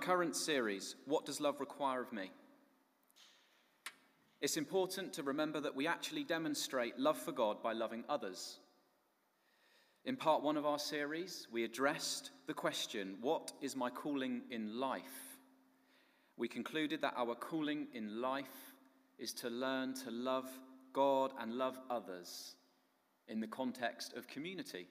[0.00, 2.30] current series, What Does Love Require of Me?
[4.40, 8.58] It's important to remember that we actually demonstrate love for God by loving others.
[10.06, 14.80] In part one of our series, we addressed the question, What is my calling in
[14.80, 15.36] life?
[16.38, 18.74] We concluded that our calling in life
[19.18, 20.48] is to learn to love
[20.94, 22.54] God and love others
[23.28, 24.86] in the context of community.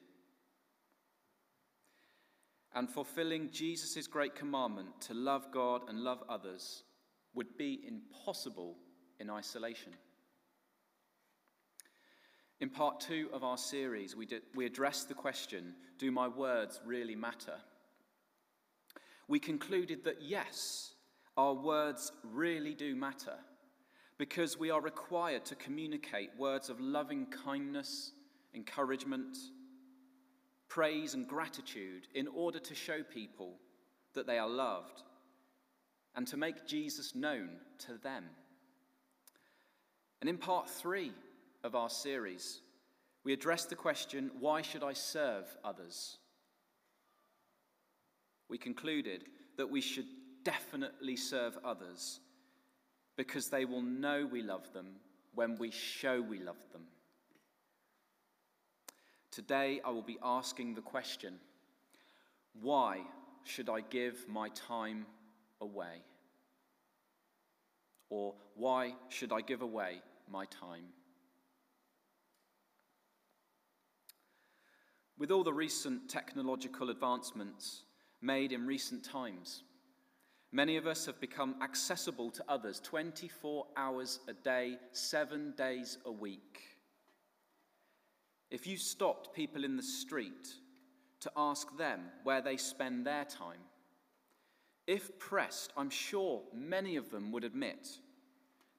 [2.74, 6.84] And fulfilling Jesus' great commandment to love God and love others
[7.34, 8.76] would be impossible
[9.18, 9.92] in isolation.
[12.60, 16.80] In part two of our series, we, did, we addressed the question Do my words
[16.84, 17.54] really matter?
[19.28, 20.92] We concluded that yes,
[21.36, 23.36] our words really do matter
[24.18, 28.12] because we are required to communicate words of loving kindness,
[28.54, 29.38] encouragement,
[30.70, 33.56] praise, and gratitude in order to show people
[34.14, 35.02] that they are loved
[36.14, 38.24] and to make Jesus known to them.
[40.20, 41.12] And in part three
[41.64, 42.60] of our series,
[43.24, 46.18] we address the question why should I serve others?
[48.48, 49.24] We concluded
[49.56, 50.06] that we should
[50.44, 52.20] definitely serve others
[53.16, 54.96] because they will know we love them
[55.34, 56.82] when we show we love them.
[59.30, 61.38] Today, I will be asking the question
[62.60, 63.00] why
[63.44, 65.06] should I give my time
[65.60, 66.02] away?
[68.08, 70.84] Or why should I give away my time.
[75.18, 77.82] With all the recent technological advancements
[78.22, 79.64] made in recent times,
[80.52, 86.12] many of us have become accessible to others 24 hours a day, seven days a
[86.12, 86.69] week.
[88.50, 90.54] If you stopped people in the street
[91.20, 93.60] to ask them where they spend their time,
[94.86, 97.88] if pressed, I'm sure many of them would admit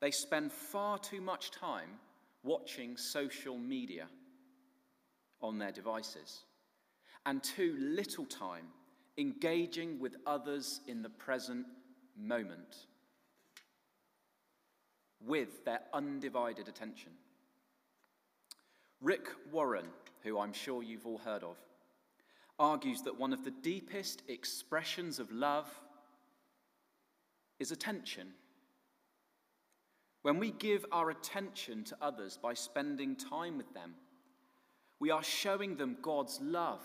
[0.01, 1.99] they spend far too much time
[2.43, 4.07] watching social media
[5.41, 6.41] on their devices
[7.25, 8.65] and too little time
[9.17, 11.65] engaging with others in the present
[12.17, 12.87] moment
[15.25, 17.11] with their undivided attention.
[19.01, 19.87] Rick Warren,
[20.23, 21.57] who I'm sure you've all heard of,
[22.59, 25.67] argues that one of the deepest expressions of love
[27.59, 28.27] is attention.
[30.21, 33.95] When we give our attention to others by spending time with them,
[34.99, 36.81] we are showing them God's love.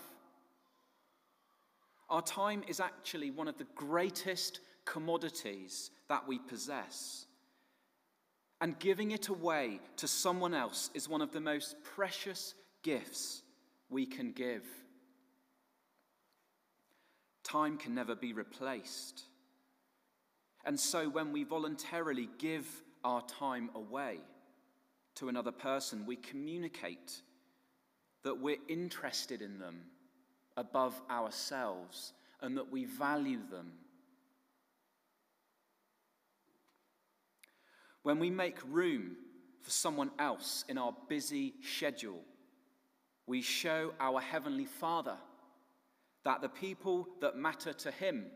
[2.09, 7.26] Our time is actually one of the greatest commodities that we possess.
[8.59, 13.43] And giving it away to someone else is one of the most precious gifts
[13.89, 14.63] we can give.
[17.43, 19.23] Time can never be replaced.
[20.65, 22.67] And so when we voluntarily give
[23.03, 24.17] our time away
[25.15, 27.21] to another person, we communicate
[28.23, 29.79] that we're interested in them
[30.57, 33.71] above ourselves and that we value them.
[38.07, 39.17] When we make room
[39.61, 42.21] for someone else in our busy schedule,
[43.25, 45.17] we show our Heavenly Father
[46.23, 48.27] that the people that matter to Him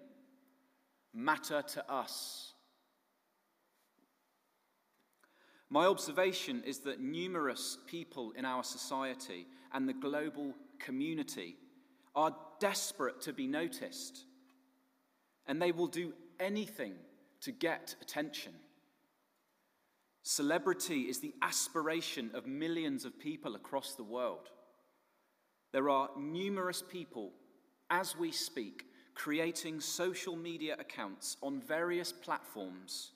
[1.13, 2.51] matter to us.
[5.69, 11.55] My observation is that numerous people in our society and the global community
[12.13, 14.25] are desperate to be noticed,
[15.47, 16.11] and they will do
[16.41, 16.95] anything
[17.39, 18.51] to get attention.
[20.23, 24.49] Celebrity is the aspiration of millions of people across the world.
[25.71, 27.31] There are numerous people,
[27.89, 33.11] as we speak, creating social media accounts on various platforms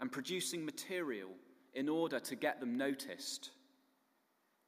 [0.00, 1.30] and producing material
[1.74, 3.50] in order to get them noticed,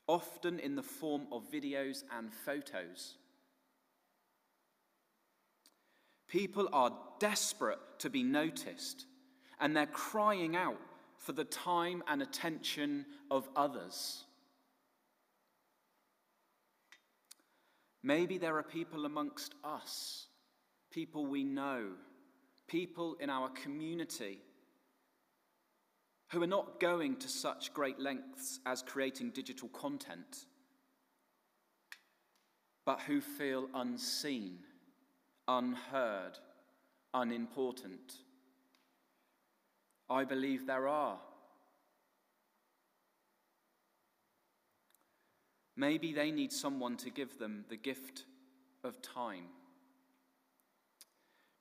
[0.07, 3.17] often in the form of videos and photos.
[6.29, 9.07] People are desperate to be noticed,
[9.59, 10.79] and they're crying out
[11.19, 14.25] for the time and attention of others.
[18.03, 20.29] Maybe there are people amongst us,
[20.91, 21.91] people we know,
[22.69, 24.39] people in our community
[26.31, 30.45] who are not going to such great lengths as creating digital content,
[32.85, 34.59] but who feel unseen,
[35.49, 36.39] unheard,
[37.15, 38.15] unimportant.
[40.11, 41.19] I believe there are.
[45.77, 48.25] Maybe they need someone to give them the gift
[48.83, 49.45] of time.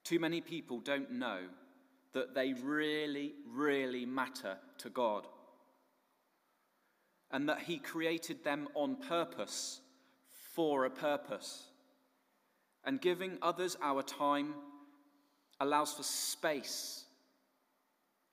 [0.04, 1.40] Too many people don't know
[2.14, 5.26] that they really, really matter to God
[7.30, 9.80] and that He created them on purpose
[10.54, 11.64] for a purpose.
[12.84, 14.54] And giving others our time
[15.60, 17.04] allows for space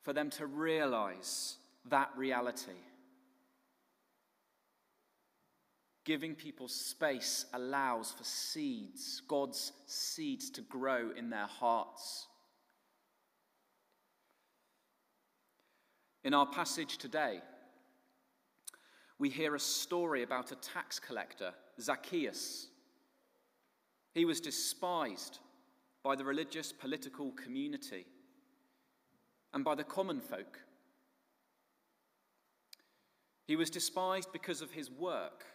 [0.06, 1.57] for them to realize
[1.90, 2.80] that reality.
[6.04, 12.28] Giving people space allows for seeds, God's seeds, to grow in their hearts.
[16.24, 17.42] In our passage today,
[19.18, 22.68] we hear a story about a tax collector, Zacchaeus.
[24.13, 25.40] He was despised
[26.04, 28.06] by the religious political community
[29.56, 30.60] and by the common folk.
[33.48, 35.46] He was despised because of his work.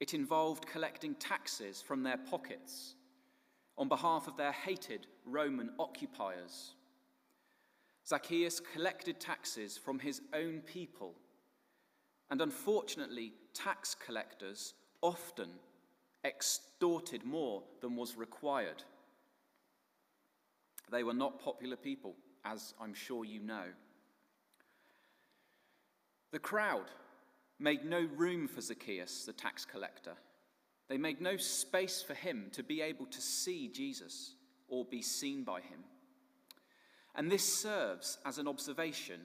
[0.00, 2.94] It involved collecting taxes from their pockets
[3.78, 6.74] on behalf of their hated Roman occupiers.
[8.08, 11.14] Zacchaeus collected taxes from his own people
[12.32, 14.72] and unfortunately, tax collectors
[15.02, 15.50] often
[16.24, 18.82] extorted more than was required.
[20.90, 23.64] They were not popular people, as I'm sure you know.
[26.32, 26.90] The crowd
[27.58, 30.14] made no room for Zacchaeus, the tax collector.
[30.88, 34.34] They made no space for him to be able to see Jesus
[34.68, 35.84] or be seen by him.
[37.14, 39.20] And this serves as an observation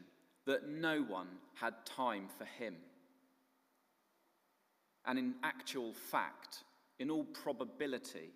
[0.45, 2.75] that no one had time for him.
[5.05, 6.63] And in actual fact,
[6.99, 8.33] in all probability,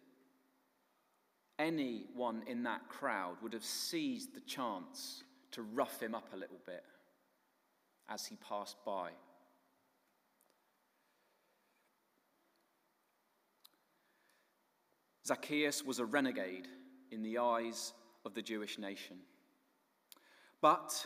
[1.62, 6.60] anyone in that crowd would have seized the chance to rough him up a little
[6.66, 6.84] bit
[8.10, 9.12] as he passed by.
[15.26, 16.68] Zacchaeus was a renegade
[17.12, 17.94] in the eyes
[18.26, 19.18] of the Jewish nation.
[20.62, 21.06] But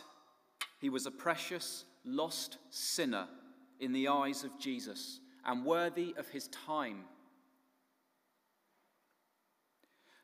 [0.80, 3.28] he was a precious, lost sinner
[3.78, 7.04] in the eyes of Jesus and worthy of his time.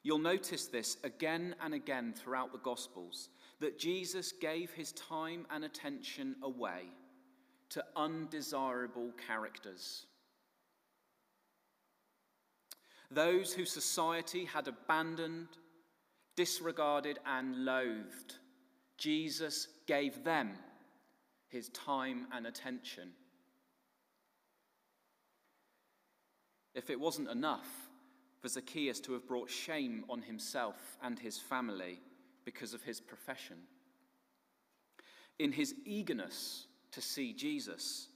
[0.03, 3.29] You'll notice this again and again throughout the Gospels
[3.61, 6.87] that Jesus gave his time and attention away
[7.71, 10.07] to undesirable characters.
[13.11, 15.49] Those who society had abandoned,
[16.37, 18.37] disregarded, and loathed,
[18.99, 20.53] Jesus gave them
[21.49, 23.13] his time and attention.
[26.75, 27.69] if it wasn't enough
[28.43, 32.01] for Zacchaeus to have brought shame on himself and his family
[32.45, 33.57] because of his profession.
[35.39, 38.09] In his eagerness to see Jesus,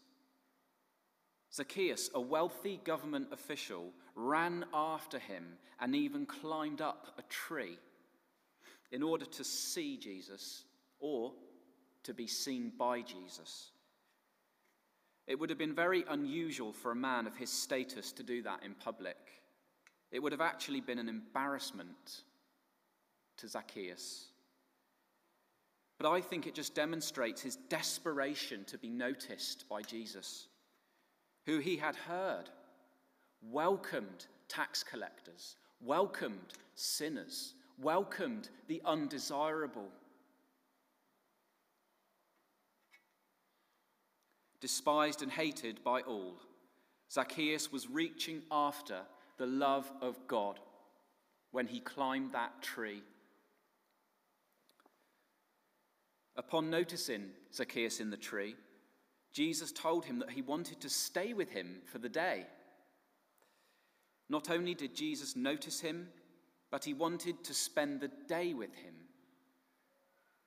[1.55, 5.45] Zacchaeus, a wealthy government official, ran after him
[5.81, 7.79] and even climbed up a tree
[8.91, 10.65] in order to see Jesus
[10.99, 11.33] or
[12.03, 13.71] to be seen by Jesus.
[15.29, 18.65] It would have been very unusual for a man of his status to do that
[18.65, 19.17] in public.
[20.17, 22.23] It would have actually been an embarrassment
[23.37, 24.29] to Zacchaeus.
[25.99, 30.47] But I think it just demonstrates his desperation to be noticed by Jesus,
[31.45, 32.45] who he had heard
[33.43, 39.91] welcomed tax collectors, welcomed sinners, welcomed the undesirable.
[44.61, 46.41] despised and hated by all,
[47.13, 49.03] Zacchaeus was reaching after
[49.39, 50.61] the love of God
[51.51, 53.03] when he climbed that tree.
[56.37, 58.57] Upon noticing Zacchaeus in the tree,
[59.33, 62.47] Jesus told him that he wanted to stay with him for the day.
[64.29, 66.09] Not only did Jesus notice him,
[66.71, 68.95] but he wanted to spend the day with him.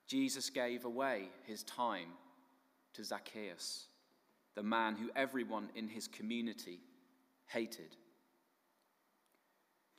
[0.06, 2.08] Jesus gave away his time
[2.94, 3.86] to Zacchaeus
[4.54, 6.80] the man who everyone in his community
[7.46, 7.96] hated.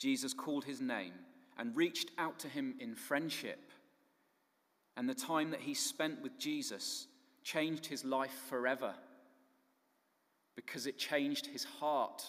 [0.01, 1.13] Jesus called his name
[1.60, 3.72] and reached out to him in friendship.
[4.98, 7.05] And the time that he spent with Jesus
[7.43, 8.96] changed his life forever
[10.55, 12.24] because it changed his heart.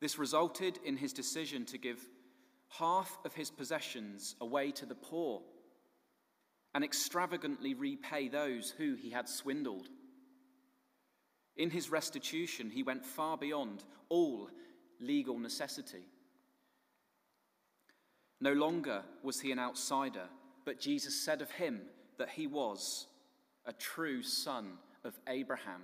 [0.00, 2.00] This resulted in his decision to give
[2.70, 5.42] half of his possessions away to the poor
[6.74, 9.88] and extravagantly repay those who he had swindled.
[11.56, 14.50] In his restitution, he went far beyond all
[15.00, 16.04] legal necessity.
[18.40, 20.28] No longer was he an outsider,
[20.64, 21.80] but Jesus said of him
[22.18, 23.06] that he was
[23.64, 24.72] a true son
[25.04, 25.82] of Abraham.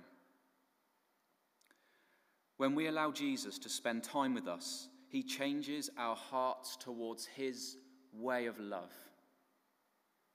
[2.57, 7.77] When we allow Jesus to spend time with us, He changes our hearts towards His
[8.13, 8.93] way of love.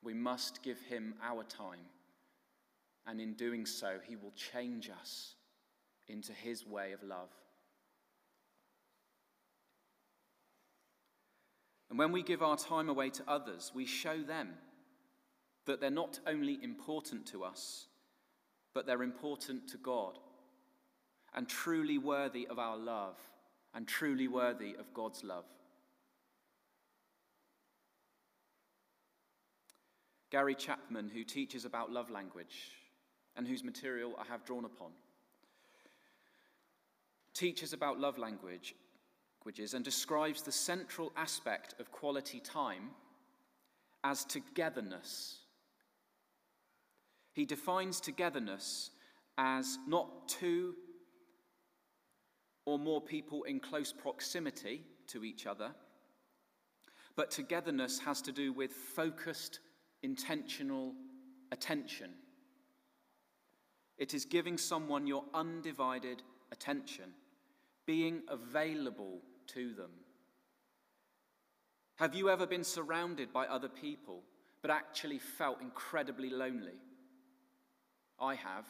[0.02, 1.87] We must give Him our time,
[3.08, 5.34] and in doing so, He will change us
[6.08, 7.30] into His way of love.
[11.88, 14.50] And when we give our time away to others, we show them
[15.64, 17.86] that they're not only important to us,
[18.74, 20.18] but they're important to God
[21.34, 23.16] and truly worthy of our love
[23.74, 25.46] and truly worthy of God's love.
[30.30, 32.72] Gary Chapman, who teaches about love language
[33.38, 34.90] and whose material I have drawn upon,
[37.33, 38.75] teaches about love language
[39.49, 42.90] languages and describes the central aspect of quality time
[44.04, 45.38] as togetherness.
[47.33, 48.90] He defines togetherness
[49.38, 50.75] as not two
[52.66, 55.71] or more people in close proximity to each other,
[57.16, 59.61] but togetherness has to do with focused,
[60.02, 60.92] intentional
[61.52, 62.11] attention.
[63.98, 67.12] It is giving someone your undivided attention,
[67.84, 69.90] being available to them.
[71.96, 74.22] Have you ever been surrounded by other people
[74.62, 76.78] but actually felt incredibly lonely?
[78.20, 78.66] I have.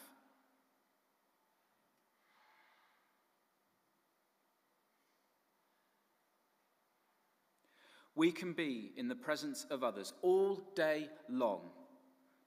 [8.15, 11.69] We can be in the presence of others all day long,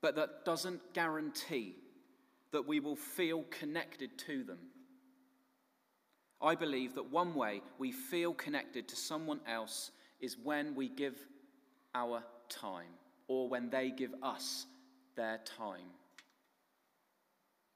[0.01, 1.77] but that doesn't guarantee
[2.53, 4.59] that we will feel connected to them.
[6.41, 9.91] I believe that one way we feel connected to someone else
[10.21, 11.17] is when we give
[11.95, 12.95] our time
[13.29, 14.67] or when they give us
[15.17, 15.91] their time.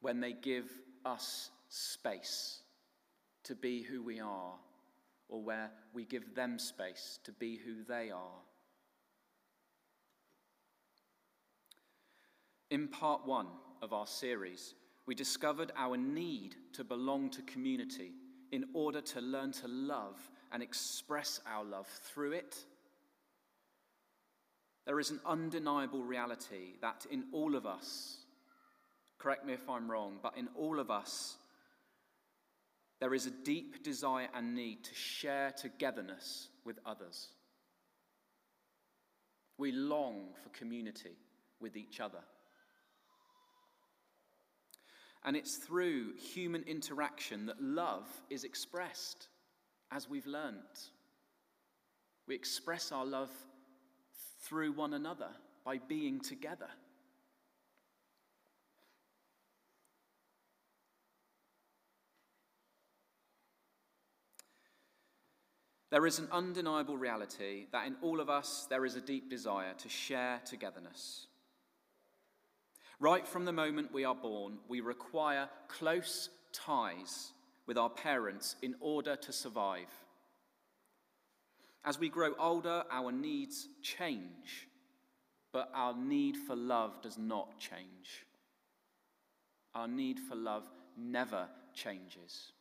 [0.01, 0.71] When they give
[1.05, 2.61] us space
[3.45, 4.55] to be who we are
[5.29, 8.41] or where we give them space to be who they are.
[12.71, 13.47] In part one
[13.83, 14.75] of our series,
[15.07, 18.13] we discovered our need to belong to community
[18.53, 20.19] in order to learn to love
[20.53, 22.57] and express our love through it.
[24.87, 28.19] There is an undeniable reality that in all of us,
[29.19, 31.37] correct me if I'm wrong, but in all of us,
[33.01, 37.29] there is a deep desire and need to share togetherness with others.
[39.59, 41.17] We long for community
[41.61, 42.21] with each other.
[45.27, 49.27] And it's through human interaction that love is expressed,
[49.91, 50.91] as we've learnt.
[52.29, 53.31] We express our love
[54.41, 55.31] through one another
[55.65, 56.69] by being together.
[65.91, 69.73] There is an undeniable reality that in all of us there is a deep desire
[69.79, 71.27] to share togetherness.
[72.99, 77.33] Right from the moment we are born, we require close ties
[77.67, 79.91] with our parents in order to survive.
[81.85, 84.69] As we grow older, our needs change,
[85.53, 88.25] but our need for love does not change.
[89.75, 90.65] Our need for love
[90.97, 92.53] never changes.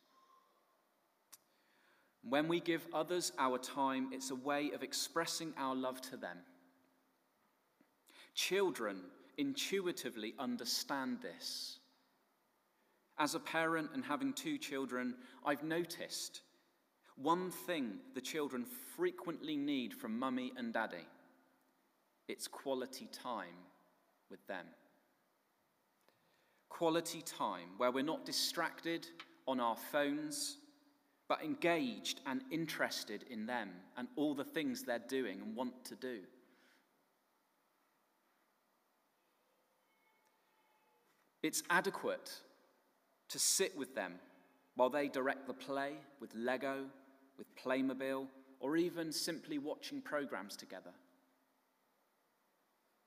[2.28, 6.38] When we give others our time, it's a way of expressing our love to them.
[8.34, 8.98] Children
[9.38, 11.78] intuitively understand this.
[13.18, 15.14] As a parent and having two children,
[15.44, 16.42] I've noticed
[17.16, 18.66] one thing the children
[18.96, 21.06] frequently need from mummy and daddy
[22.28, 23.54] it's quality time
[24.30, 24.66] with them.
[26.68, 29.06] Quality time where we're not distracted
[29.46, 30.58] on our phones,
[31.28, 35.94] but engaged and interested in them and all the things they're doing and want to
[35.94, 36.20] do.
[41.46, 42.32] It's adequate
[43.28, 44.14] to sit with them
[44.74, 46.86] while they direct the play with Lego,
[47.38, 48.26] with Playmobil,
[48.58, 50.90] or even simply watching programs together.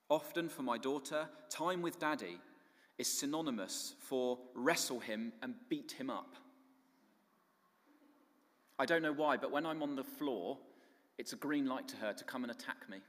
[0.08, 2.39] Often for my daughter, time with daddy
[2.98, 6.38] is synonymous for wrestle him and beat him up.
[8.79, 10.58] I don't know why, but when I'm on the floor,
[11.17, 13.00] it's a green light to her to come and attack me.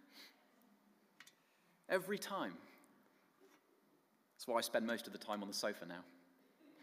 [1.88, 2.54] Every time.
[4.40, 6.00] That's why I spend most of the time on the sofa now.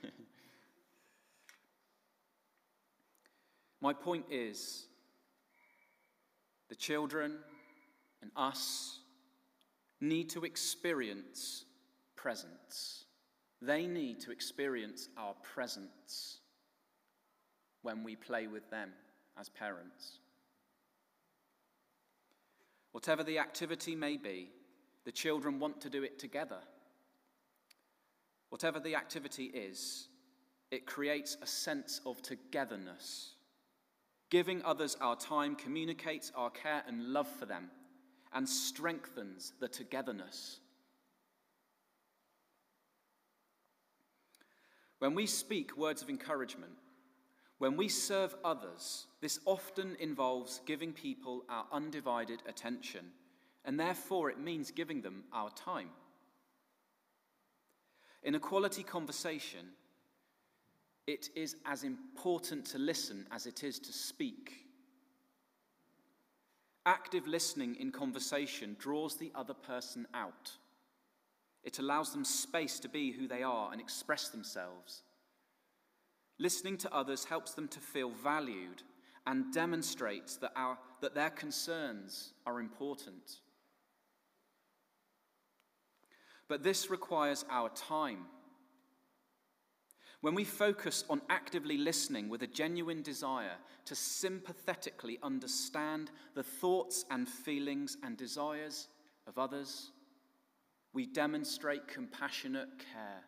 [3.82, 4.86] My point is
[6.70, 7.40] the children
[8.22, 9.00] and us
[10.00, 11.66] need to experience
[12.16, 13.06] presence.
[13.60, 16.38] They need to experience our presence
[17.82, 18.92] when we play with them
[19.36, 20.20] as parents.
[22.92, 24.52] Whatever the activity may be,
[25.06, 26.60] the children want to do it together.
[28.50, 30.08] Whatever the activity is,
[30.72, 33.36] it creates a sense of togetherness.
[34.30, 37.70] Giving others our time communicates our care and love for them
[38.34, 40.60] and strengthens the togetherness.
[45.00, 46.74] When we speak words of encouragement,
[47.60, 53.12] when we serve others, this often involves giving people our undivided attention,
[53.64, 55.90] and therefore it means giving them our time.
[58.28, 59.68] In a quality conversation,
[61.08, 64.66] it is as important to listen as it is to speak.
[66.86, 70.52] Active listening in conversation draws the other person out.
[71.64, 75.04] It allows them space to be who they are and express themselves.
[76.38, 78.84] Listening to others helps them to feel valued
[79.26, 83.40] and demonstrates that, our, that their concerns are important.
[86.48, 88.26] But this requires our time.
[90.22, 97.06] When we focus on actively listening with a genuine desire to sympathetically understand the thoughts
[97.12, 98.88] and feelings and desires
[99.28, 99.92] of others,
[100.94, 103.24] we demonstrate compassionate care,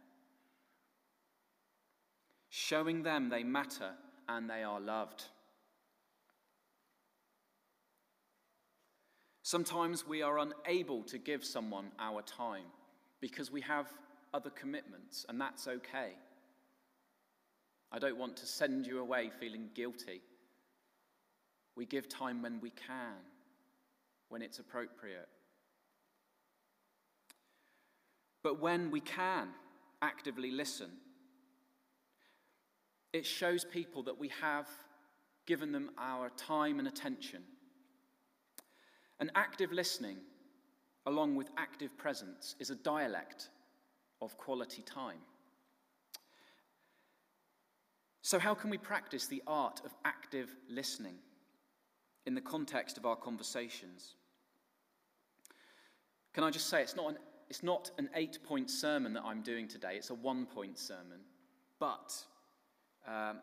[2.50, 3.92] showing them they matter
[4.28, 5.26] and they are loved.
[9.44, 12.66] Sometimes we are unable to give someone our time
[13.22, 13.88] because we have
[14.34, 16.14] other commitments, and that's okay.
[17.92, 20.22] I don't want to send you away feeling guilty.
[21.76, 23.16] We give time when we can,
[24.30, 25.28] when it's appropriate.
[28.44, 29.50] But when we can
[30.02, 30.92] actively listen,
[33.12, 34.68] it shows people that we have
[35.46, 37.42] given them our time and attention.
[39.20, 40.18] And active listening,
[41.06, 43.50] along with active presence, is a dialect
[44.22, 45.20] of quality time.
[48.22, 51.16] So, how can we practice the art of active listening
[52.26, 54.16] in the context of our conversations?
[56.34, 57.18] Can I just say, it's not an,
[57.50, 61.22] it's not an eight point sermon that I'm doing today, it's a one point sermon.
[61.80, 62.14] But
[63.08, 63.40] um,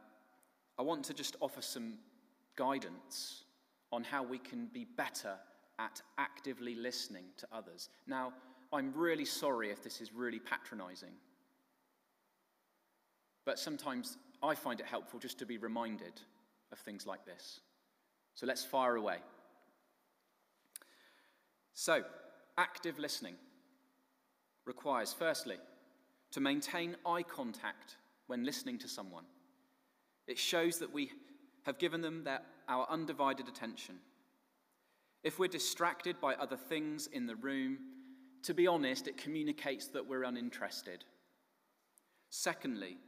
[0.78, 1.94] I want to just offer some
[2.54, 3.44] guidance
[3.92, 5.36] on how we can be better
[5.78, 7.88] at actively listening to others.
[8.06, 8.32] Now,
[8.72, 11.12] I'm really sorry if this is really patronizing,
[13.44, 16.20] but sometimes I find it helpful just to be reminded
[16.72, 17.60] of things like this.
[18.34, 19.18] So let's fire away.
[21.72, 22.02] So,
[22.58, 23.34] active listening
[24.64, 25.56] requires, firstly,
[26.32, 29.24] to maintain eye contact when listening to someone.
[30.26, 31.12] It shows that we
[31.64, 33.96] have given them their, our undivided attention.
[35.26, 37.78] If we're distracted by other things in the room,
[38.44, 41.04] to be honest, it communicates that we're uninterested.
[42.30, 42.98] Secondly,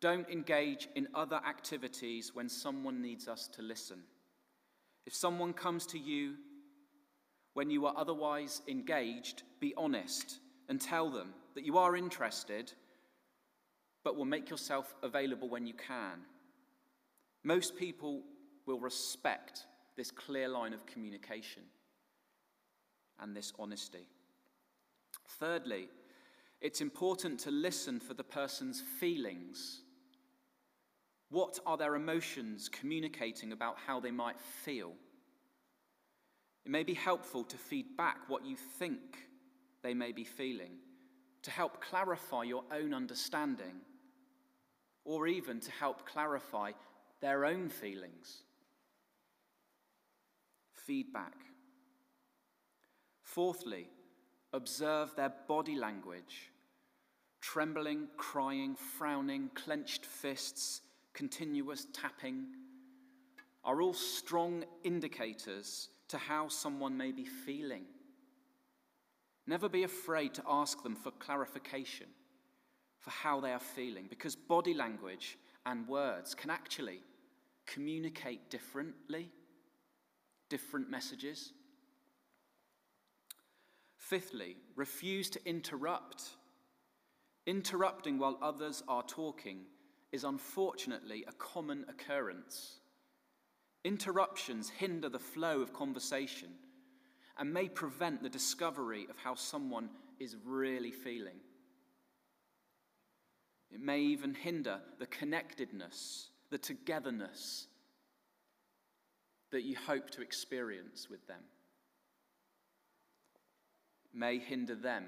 [0.00, 3.98] don't engage in other activities when someone needs us to listen.
[5.04, 6.36] If someone comes to you
[7.52, 10.38] when you are otherwise engaged, be honest
[10.70, 12.72] and tell them that you are interested,
[14.04, 16.22] but will make yourself available when you can.
[17.44, 18.22] Most people
[18.64, 21.62] will respect this clear line of communication
[23.20, 24.06] and this honesty.
[25.38, 25.88] Thirdly,
[26.60, 29.82] it's important to listen for the person's feelings
[31.32, 34.92] what are their emotions communicating about how they might feel?
[36.66, 39.00] It may be helpful to feed back what you think
[39.82, 40.72] they may be feeling,
[41.44, 43.80] to help clarify your own understanding,
[45.06, 46.72] or even to help clarify
[47.22, 48.42] their own feelings.
[50.86, 51.34] Feedback.
[53.22, 53.88] Fourthly,
[54.52, 56.50] observe their body language.
[57.40, 62.46] Trembling, crying, frowning, clenched fists, continuous tapping
[63.64, 67.84] are all strong indicators to how someone may be feeling.
[69.46, 72.06] Never be afraid to ask them for clarification
[72.98, 77.00] for how they are feeling, because body language and words can actually
[77.66, 79.28] communicate differently,
[80.52, 81.50] different messages.
[83.96, 86.24] Fifthly, refuse to interrupt.
[87.46, 89.60] Interrupting while others are talking
[90.12, 92.80] is unfortunately a common occurrence.
[93.82, 96.50] Interruptions hinder the flow of conversation
[97.38, 99.88] and may prevent the discovery of how someone
[100.20, 101.40] is really feeling.
[103.70, 107.68] It may even hinder the connectedness, the togetherness
[109.52, 111.42] that you hope to experience with them
[114.12, 115.04] may hinder them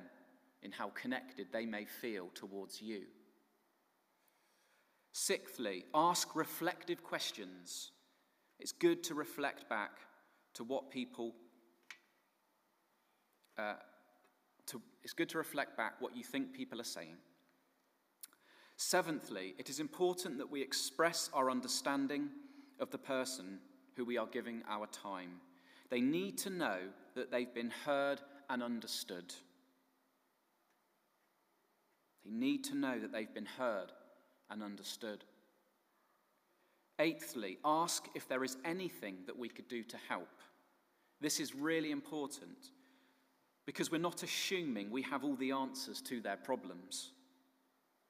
[0.63, 3.03] in how connected they may feel towards you.
[5.13, 7.93] Sixthly, ask reflective questions.
[8.59, 9.99] It's good to reflect back
[10.55, 11.35] to what people.
[13.59, 13.75] Uh,
[14.67, 17.17] to, it's good to reflect back what you think people are saying.
[18.77, 22.31] Seventhly, it is important that we express our understanding
[22.81, 23.61] of the person
[23.97, 25.41] who we are giving our time.
[25.91, 26.79] They need to know
[27.15, 29.35] that they've been heard and understood.
[32.25, 33.93] They need to know that they've been heard
[34.51, 35.25] and understood.
[36.99, 40.29] Eighthly, ask if there is anything that we could do to help.
[41.21, 42.71] This is really important
[43.67, 47.11] because we're not assuming we have all the answers to their problems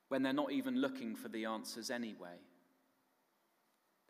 [0.09, 2.37] when they're not even looking for the answers anyway.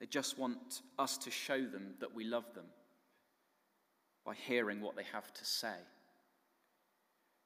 [0.01, 2.67] They just want us to show them that we love them
[4.25, 5.77] by hearing what they have to say.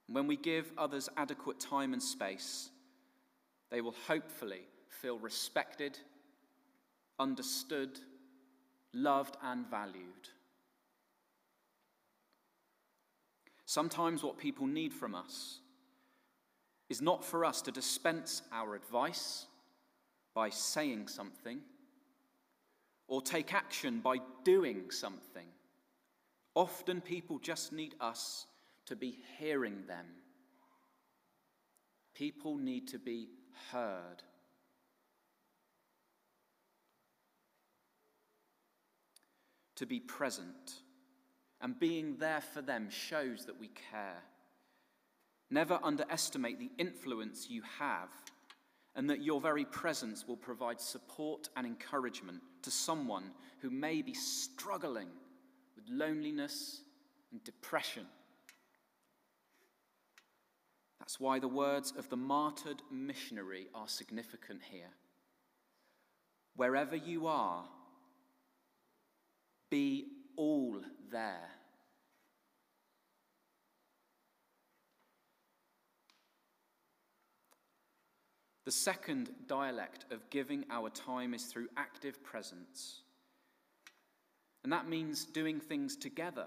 [0.06, 2.70] And when we give others adequate time and space,
[3.70, 5.98] they will hopefully feel respected,
[7.18, 7.98] understood,
[8.94, 10.30] loved, and valued.
[13.66, 15.60] Sometimes what people need from us
[16.88, 19.44] is not for us to dispense our advice
[20.34, 21.60] by saying something
[23.08, 25.46] or take action by doing something.
[26.54, 28.46] Often people just need us
[28.86, 30.06] to be hearing them.
[32.14, 33.28] People need to be
[33.72, 34.22] heard.
[39.76, 40.82] To be present.
[41.60, 44.22] And being there for them shows that we care.
[45.50, 48.10] Never underestimate the influence you have,
[48.98, 53.30] and that your very presence will provide support and encouragement to someone
[53.60, 55.06] who may be struggling
[55.76, 56.80] with loneliness
[57.30, 58.04] and depression.
[60.98, 64.90] That's why the words of the martyred missionary are significant here.
[66.56, 67.66] Wherever you are,
[69.70, 70.06] be
[70.36, 70.80] all
[71.12, 71.48] there.
[78.68, 83.00] The second dialect of giving our time is through active presence.
[84.62, 86.44] And that means doing things together.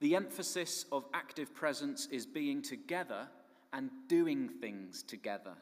[0.00, 3.28] The emphasis of active presence is being together
[3.72, 5.54] and doing things together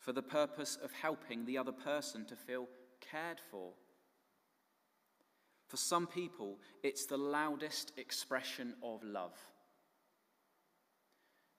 [0.00, 2.68] for the purpose of helping the other person to feel
[3.00, 3.70] cared for.
[5.68, 9.38] For some people, it's the loudest expression of love.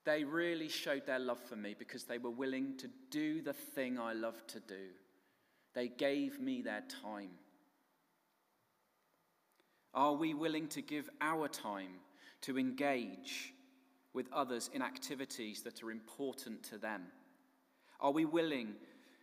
[0.06, 3.98] They really showed their love for me because they were willing to do the thing
[3.98, 4.86] I love to do.
[5.74, 7.32] They gave me their time.
[9.92, 11.98] Are we willing to give our time
[12.42, 13.52] to engage
[14.12, 17.06] with others in activities that are important to them?
[17.98, 18.74] Are we willing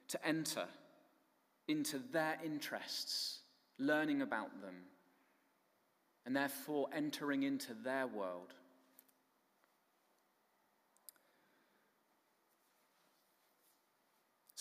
[0.10, 0.66] to enter
[1.70, 3.40] into their interests,
[3.80, 4.76] learning about them,
[6.26, 8.54] and therefore entering into their world?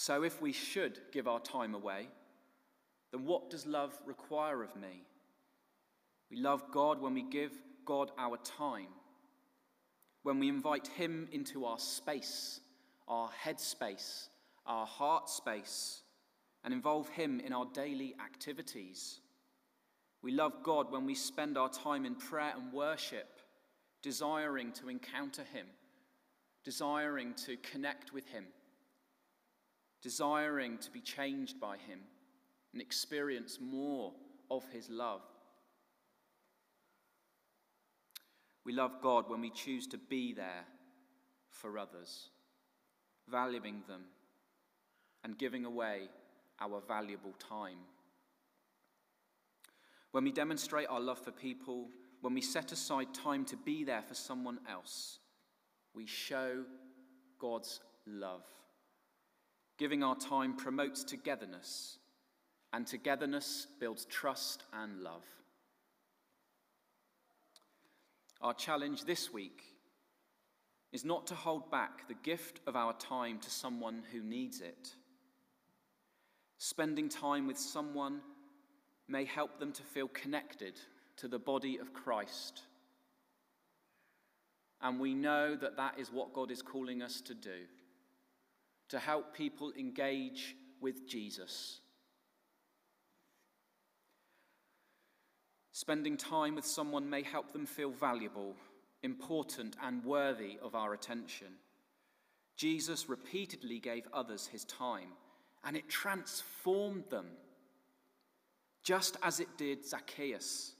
[0.05, 2.09] So, if we should give our time away,
[3.13, 5.05] then what does love require of me?
[6.29, 7.53] We love God when we give
[7.85, 8.89] God our time,
[10.25, 12.59] when we invite Him into our space,
[13.07, 14.29] our head space,
[14.67, 16.03] our heart space,
[16.65, 19.21] and involve Him in our daily activities.
[20.21, 23.41] We love God when we spend our time in prayer and worship,
[24.03, 25.67] desiring to encounter Him,
[26.65, 28.47] desiring to connect with Him
[30.03, 32.01] desiring to be changed by Him
[32.73, 34.13] and experience more
[34.51, 35.23] of His love.
[38.65, 40.67] We love God when we choose to be there
[41.51, 42.29] for others,
[43.29, 44.03] valuing them
[45.25, 46.09] and giving away
[46.61, 47.79] our valuable time.
[50.13, 51.89] When we demonstrate our love for people,
[52.21, 55.19] when we set aside time to be there for someone else,
[55.95, 56.65] we show
[57.39, 58.45] God's love.
[59.79, 61.99] Giving our time promotes togetherness,
[62.73, 65.25] and togetherness builds trust and love.
[68.41, 69.63] Our challenge this week
[70.93, 74.95] is not to hold back the gift of our time to someone who needs it.
[76.59, 78.21] Spending time with someone
[79.09, 80.75] may help them to feel connected
[81.17, 82.63] to the body of Christ.
[84.81, 87.67] And we know that that is what God is calling us to do
[88.93, 91.81] to help people engage with Jesus.
[95.73, 98.55] Spending time with someone may help them feel valuable,
[99.03, 101.47] important, and worthy of our attention.
[102.59, 105.09] Jesus repeatedly gave others his time,
[105.65, 107.29] and it transformed them,
[108.83, 110.75] just as it did Zacchaeus.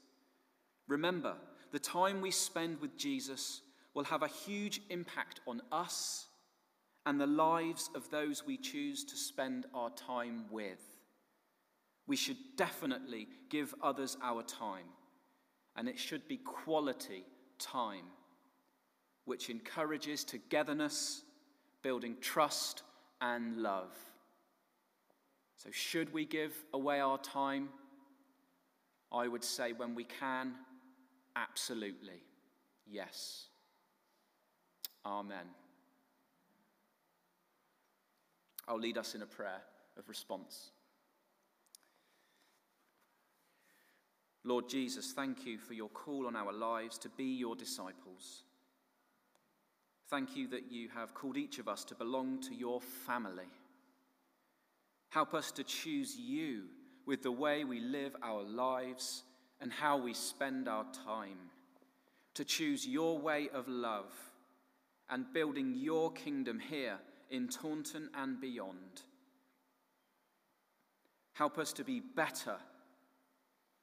[0.87, 1.33] Remember,
[1.71, 3.61] the time we spend with Jesus
[3.95, 6.27] will have a huge impact on us
[7.05, 10.79] and the lives of those we choose to spend our time with.
[12.07, 14.87] We should definitely give others our time,
[15.75, 17.23] and it should be quality
[17.59, 18.05] time,
[19.25, 21.23] which encourages togetherness,
[21.81, 22.83] building trust
[23.21, 23.95] and love.
[25.57, 27.69] So, should we give away our time?
[29.11, 30.53] I would say when we can,
[31.35, 32.23] absolutely,
[32.85, 33.45] yes.
[35.05, 35.45] Amen.
[38.67, 39.61] I'll lead us in a prayer
[39.97, 40.71] of response.
[44.45, 48.43] Lord Jesus, thank you for your call on our lives to be your disciples.
[50.09, 53.47] Thank you that you have called each of us to belong to your family.
[55.09, 56.63] Help us to choose you
[57.05, 59.23] with the way we live our lives
[59.61, 61.37] and how we spend our time,
[62.33, 64.11] to choose your way of love
[65.09, 66.97] and building your kingdom here
[67.33, 69.01] in Taunton and beyond.
[71.33, 72.57] Help us to be better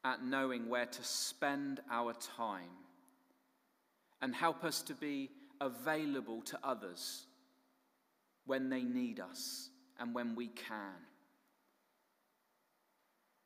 [0.05, 2.71] at knowing where to spend our time.
[4.23, 7.27] And help us to be available to others
[8.47, 10.95] when they need us and when we can.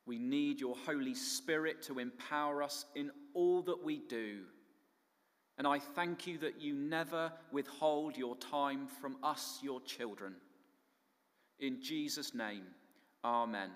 [0.05, 4.41] We need your Holy Spirit to empower us in all that we do.
[5.57, 10.35] And I thank you that you never withhold your time from us, your children.
[11.59, 12.63] In Jesus' name,
[13.23, 13.69] amen.